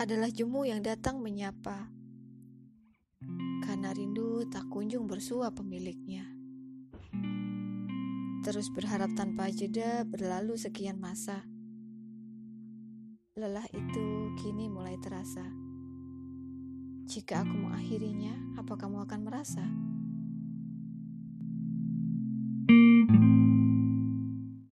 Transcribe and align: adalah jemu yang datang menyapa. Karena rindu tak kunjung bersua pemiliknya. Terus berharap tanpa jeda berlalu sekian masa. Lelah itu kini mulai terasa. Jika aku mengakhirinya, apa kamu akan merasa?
adalah 0.00 0.32
jemu 0.32 0.64
yang 0.64 0.80
datang 0.80 1.20
menyapa. 1.20 1.92
Karena 3.60 3.92
rindu 3.92 4.48
tak 4.48 4.64
kunjung 4.72 5.04
bersua 5.04 5.52
pemiliknya. 5.52 6.24
Terus 8.40 8.72
berharap 8.72 9.12
tanpa 9.12 9.52
jeda 9.52 10.08
berlalu 10.08 10.56
sekian 10.56 10.96
masa. 10.96 11.44
Lelah 13.36 13.68
itu 13.76 14.32
kini 14.40 14.72
mulai 14.72 14.96
terasa. 14.96 15.44
Jika 17.04 17.44
aku 17.44 17.68
mengakhirinya, 17.68 18.56
apa 18.56 18.80
kamu 18.80 19.04
akan 19.04 19.20
merasa? 19.20 19.68